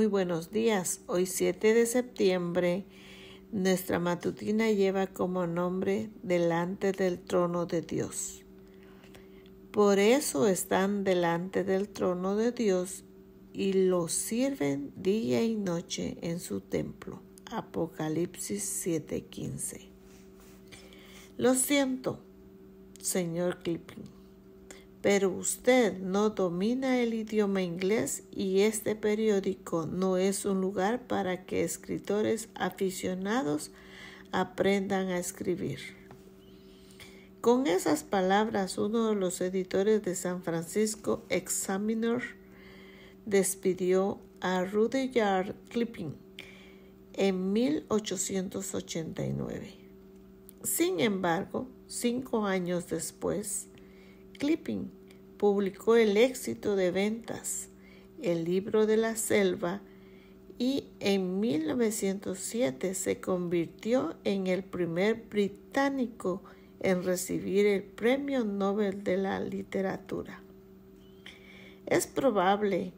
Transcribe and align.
muy 0.00 0.06
buenos 0.06 0.50
días. 0.50 1.02
Hoy 1.08 1.26
7 1.26 1.74
de 1.74 1.84
septiembre, 1.84 2.86
nuestra 3.52 3.98
matutina 3.98 4.70
lleva 4.70 5.08
como 5.08 5.46
nombre 5.46 6.08
delante 6.22 6.92
del 6.92 7.20
trono 7.20 7.66
de 7.66 7.82
Dios. 7.82 8.42
Por 9.70 9.98
eso 9.98 10.46
están 10.46 11.04
delante 11.04 11.64
del 11.64 11.90
trono 11.90 12.34
de 12.34 12.50
Dios 12.50 13.04
y 13.52 13.74
lo 13.74 14.08
sirven 14.08 14.90
día 14.96 15.42
y 15.42 15.54
noche 15.54 16.16
en 16.22 16.40
su 16.40 16.62
templo. 16.62 17.20
Apocalipsis 17.50 18.64
7:15. 18.86 19.90
Lo 21.36 21.54
siento, 21.54 22.20
señor 23.02 23.58
Clipping 23.58 24.19
pero 25.02 25.30
usted 25.30 25.98
no 25.98 26.30
domina 26.30 27.00
el 27.00 27.14
idioma 27.14 27.62
inglés 27.62 28.22
y 28.30 28.60
este 28.60 28.94
periódico 28.94 29.86
no 29.86 30.18
es 30.18 30.44
un 30.44 30.60
lugar 30.60 31.06
para 31.06 31.46
que 31.46 31.64
escritores 31.64 32.50
aficionados 32.54 33.70
aprendan 34.30 35.08
a 35.08 35.18
escribir. 35.18 35.80
Con 37.40 37.66
esas 37.66 38.02
palabras, 38.02 38.76
uno 38.76 39.08
de 39.08 39.14
los 39.14 39.40
editores 39.40 40.02
de 40.02 40.14
San 40.14 40.42
Francisco 40.42 41.24
Examiner 41.30 42.20
despidió 43.24 44.20
a 44.42 44.64
Rudyard 44.64 45.54
Clipping 45.70 46.14
en 47.14 47.54
1889. 47.54 49.72
Sin 50.62 51.00
embargo, 51.00 51.66
cinco 51.86 52.44
años 52.44 52.88
después, 52.88 53.68
Clipping 54.38 54.99
publicó 55.40 55.96
El 55.96 56.18
éxito 56.18 56.76
de 56.76 56.90
ventas, 56.90 57.70
El 58.20 58.44
libro 58.44 58.84
de 58.84 58.98
la 58.98 59.16
selva 59.16 59.80
y 60.58 60.84
en 61.00 61.40
1907 61.40 62.92
se 62.92 63.22
convirtió 63.22 64.16
en 64.24 64.48
el 64.48 64.62
primer 64.62 65.14
británico 65.30 66.42
en 66.80 67.02
recibir 67.04 67.64
el 67.64 67.82
Premio 67.82 68.44
Nobel 68.44 69.02
de 69.02 69.16
la 69.16 69.40
Literatura. 69.40 70.42
Es 71.86 72.06
probable 72.06 72.92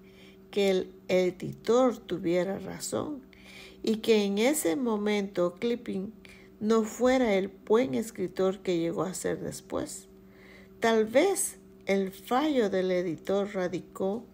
que 0.51 0.71
el 0.71 0.93
editor 1.07 1.97
tuviera 1.97 2.59
razón 2.59 3.23
y 3.85 3.99
que 3.99 4.25
en 4.25 4.39
ese 4.39 4.75
momento 4.75 5.55
Clipping 5.61 6.13
no 6.59 6.83
fuera 6.83 7.35
el 7.35 7.47
buen 7.47 7.95
escritor 7.95 8.59
que 8.65 8.79
llegó 8.79 9.05
a 9.05 9.15
ser 9.15 9.39
después. 9.39 10.09
Tal 10.81 11.05
vez 11.05 11.62
el 11.87 12.13
fallo 12.13 12.71
del 12.71 12.91
editor 12.91 13.55
radicó 13.55 14.25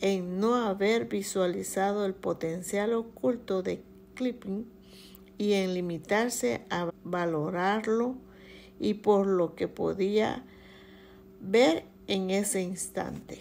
en 0.00 0.38
no 0.38 0.54
haber 0.54 1.06
visualizado 1.06 2.06
el 2.06 2.14
potencial 2.14 2.92
oculto 2.92 3.62
de 3.62 3.82
Clipping 4.14 4.66
y 5.38 5.54
en 5.54 5.74
limitarse 5.74 6.62
a 6.70 6.90
valorarlo 7.02 8.16
y 8.78 8.94
por 8.94 9.26
lo 9.26 9.54
que 9.54 9.68
podía 9.68 10.44
ver 11.40 11.84
en 12.06 12.30
ese 12.30 12.62
instante. 12.62 13.40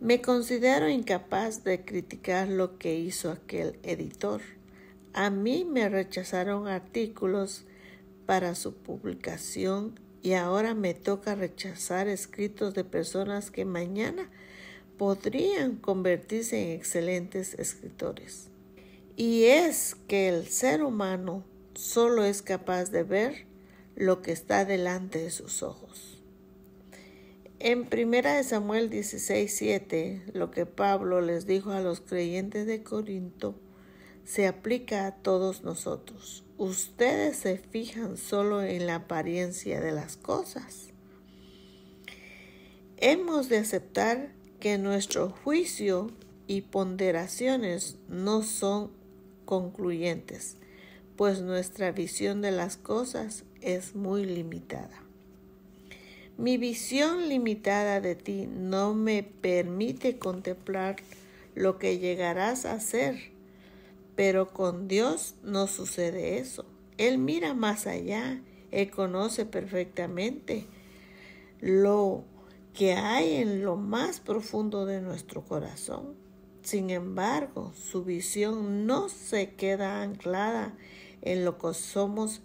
Me 0.00 0.20
considero 0.20 0.88
incapaz 0.88 1.64
de 1.64 1.84
criticar 1.84 2.48
lo 2.48 2.78
que 2.78 2.98
hizo 2.98 3.30
aquel 3.30 3.78
editor. 3.82 4.40
A 5.12 5.30
mí 5.30 5.64
me 5.64 5.88
rechazaron 5.88 6.68
artículos 6.68 7.64
para 8.26 8.54
su 8.54 8.74
publicación 8.74 9.98
y 10.22 10.32
ahora 10.32 10.74
me 10.74 10.94
toca 10.94 11.34
rechazar 11.34 12.08
escritos 12.08 12.74
de 12.74 12.84
personas 12.84 13.50
que 13.50 13.64
mañana 13.64 14.30
podrían 14.96 15.76
convertirse 15.76 16.62
en 16.62 16.78
excelentes 16.78 17.54
escritores. 17.54 18.48
Y 19.16 19.44
es 19.44 19.96
que 20.06 20.28
el 20.28 20.46
ser 20.46 20.82
humano 20.82 21.44
solo 21.74 22.24
es 22.24 22.42
capaz 22.42 22.90
de 22.90 23.04
ver 23.04 23.46
lo 23.96 24.22
que 24.22 24.32
está 24.32 24.64
delante 24.64 25.18
de 25.18 25.30
sus 25.30 25.62
ojos. 25.62 26.22
En 27.60 27.88
1 27.88 28.44
Samuel 28.44 28.90
16:7, 28.90 30.22
lo 30.32 30.50
que 30.50 30.66
Pablo 30.66 31.20
les 31.20 31.46
dijo 31.46 31.72
a 31.72 31.80
los 31.80 32.00
creyentes 32.00 32.66
de 32.66 32.82
Corinto 32.82 33.56
se 34.24 34.46
aplica 34.46 35.06
a 35.06 35.16
todos 35.16 35.64
nosotros. 35.64 36.44
Ustedes 36.58 37.36
se 37.36 37.56
fijan 37.56 38.16
solo 38.16 38.64
en 38.64 38.88
la 38.88 38.96
apariencia 38.96 39.80
de 39.80 39.92
las 39.92 40.16
cosas. 40.16 40.88
Hemos 42.96 43.48
de 43.48 43.58
aceptar 43.58 44.32
que 44.58 44.76
nuestro 44.76 45.30
juicio 45.30 46.10
y 46.48 46.62
ponderaciones 46.62 47.96
no 48.08 48.42
son 48.42 48.90
concluyentes, 49.44 50.56
pues 51.16 51.42
nuestra 51.42 51.92
visión 51.92 52.42
de 52.42 52.50
las 52.50 52.76
cosas 52.76 53.44
es 53.60 53.94
muy 53.94 54.24
limitada. 54.26 55.04
Mi 56.38 56.58
visión 56.58 57.28
limitada 57.28 58.00
de 58.00 58.16
ti 58.16 58.48
no 58.48 58.94
me 58.94 59.22
permite 59.22 60.18
contemplar 60.18 60.96
lo 61.54 61.78
que 61.78 61.98
llegarás 61.98 62.64
a 62.64 62.80
ser 62.80 63.37
pero 64.18 64.52
con 64.52 64.88
Dios 64.88 65.36
no 65.44 65.68
sucede 65.68 66.40
eso. 66.40 66.64
Él 66.96 67.18
mira 67.18 67.54
más 67.54 67.86
allá, 67.86 68.42
Él 68.72 68.90
conoce 68.90 69.46
perfectamente 69.46 70.66
lo 71.60 72.24
que 72.74 72.94
hay 72.94 73.36
en 73.36 73.62
lo 73.62 73.76
más 73.76 74.18
profundo 74.18 74.86
de 74.86 75.00
nuestro 75.00 75.44
corazón. 75.44 76.16
Sin 76.62 76.90
embargo, 76.90 77.72
su 77.76 78.02
visión 78.02 78.86
no 78.86 79.08
se 79.08 79.50
queda 79.50 80.02
anclada 80.02 80.76
en 81.22 81.44
lo 81.44 81.56
que 81.56 81.72
somos 81.72 82.40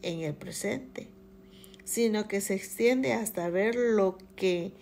en 0.00 0.20
el 0.20 0.32
presente, 0.32 1.08
sino 1.84 2.26
que 2.26 2.40
se 2.40 2.54
extiende 2.54 3.12
hasta 3.12 3.50
ver 3.50 3.74
lo 3.74 4.16
que 4.34 4.72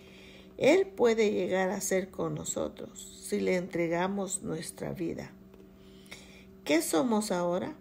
Él 0.57 0.87
puede 0.87 1.33
llegar 1.33 1.71
a 1.71 1.75
hacer 1.75 2.09
con 2.09 2.35
nosotros 2.35 3.21
si 3.21 3.41
le 3.41 3.57
entregamos 3.57 4.43
nuestra 4.43 4.93
vida. 4.93 5.33
¿Qué 6.71 6.81
somos 6.81 7.33
ahora? 7.33 7.75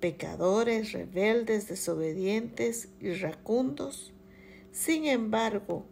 Pecadores, 0.00 0.92
rebeldes, 0.92 1.66
desobedientes, 1.66 2.88
iracundos. 3.00 4.12
Sin 4.70 5.06
embargo, 5.06 5.86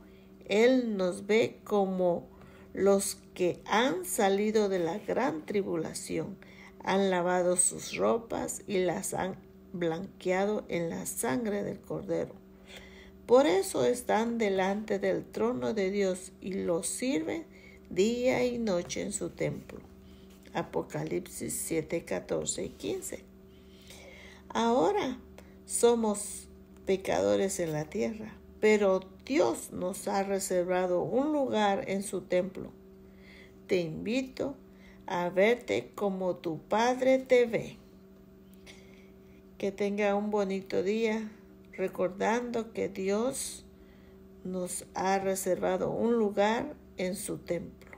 Él 0.44 0.98
nos 0.98 1.26
ve 1.26 1.60
como 1.64 2.28
los 2.74 3.16
que 3.32 3.62
han 3.64 4.04
salido 4.04 4.68
de 4.68 4.80
la 4.80 4.98
gran 4.98 5.46
tribulación, 5.46 6.36
han 6.84 7.08
lavado 7.08 7.56
sus 7.56 7.96
ropas 7.96 8.60
y 8.66 8.80
las 8.80 9.14
han 9.14 9.36
blanqueado 9.72 10.66
en 10.68 10.90
la 10.90 11.06
sangre 11.06 11.62
del 11.62 11.80
Cordero. 11.80 12.34
Por 13.24 13.46
eso 13.46 13.86
están 13.86 14.36
delante 14.36 14.98
del 14.98 15.24
trono 15.24 15.72
de 15.72 15.90
Dios 15.90 16.32
y 16.42 16.52
los 16.52 16.86
sirven 16.86 17.46
día 17.88 18.44
y 18.44 18.58
noche 18.58 19.00
en 19.00 19.14
su 19.14 19.30
templo. 19.30 19.87
Apocalipsis 20.58 21.54
7, 21.54 22.04
14 22.04 22.64
y 22.64 22.68
15. 22.70 23.24
Ahora 24.48 25.18
somos 25.66 26.48
pecadores 26.86 27.60
en 27.60 27.72
la 27.72 27.84
tierra, 27.84 28.34
pero 28.60 29.00
Dios 29.24 29.72
nos 29.72 30.08
ha 30.08 30.22
reservado 30.22 31.02
un 31.02 31.32
lugar 31.32 31.84
en 31.88 32.02
su 32.02 32.22
templo. 32.22 32.72
Te 33.66 33.80
invito 33.80 34.56
a 35.06 35.28
verte 35.28 35.90
como 35.94 36.36
tu 36.36 36.58
Padre 36.58 37.18
te 37.18 37.46
ve. 37.46 37.76
Que 39.58 39.72
tenga 39.72 40.14
un 40.14 40.30
bonito 40.30 40.82
día 40.82 41.30
recordando 41.72 42.72
que 42.72 42.88
Dios 42.88 43.64
nos 44.44 44.86
ha 44.94 45.18
reservado 45.18 45.90
un 45.90 46.18
lugar 46.18 46.74
en 46.96 47.16
su 47.16 47.38
templo. 47.38 47.90